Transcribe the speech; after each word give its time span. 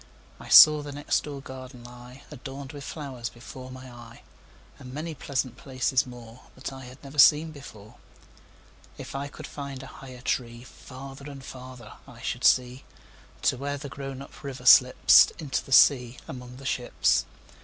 I 0.39 0.49
saw 0.49 0.81
the 0.81 0.91
next 0.91 1.25
door 1.25 1.41
garden 1.41 1.83
lie, 1.83 2.23
Adorned 2.31 2.71
with 2.71 2.83
flowers, 2.83 3.29
before 3.29 3.69
my 3.69 3.87
eye, 3.87 4.23
And 4.79 4.91
many 4.91 5.13
pleasant 5.13 5.57
places 5.57 6.05
moreThat 6.05 6.73
I 6.73 6.85
had 6.85 7.03
never 7.03 7.19
seen 7.19 7.51
before. 7.51 7.97
If 8.97 9.13
I 9.13 9.27
could 9.27 9.45
find 9.45 9.83
a 9.83 10.01
higher 10.01 10.21
treeFarther 10.21 11.29
and 11.29 11.45
farther 11.45 11.93
I 12.07 12.19
should 12.19 12.45
see, 12.45 12.83
To 13.43 13.57
where 13.57 13.77
the 13.77 13.89
grown 13.89 14.23
up 14.23 14.43
river 14.43 14.63
slipsInto 14.63 15.63
the 15.65 15.71
sea 15.71 16.17
among 16.27 16.55
the 16.57 16.65
ships. 16.65 17.25